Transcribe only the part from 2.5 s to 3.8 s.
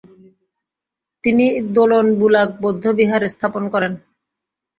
বৌদ্ধবিহার স্থপন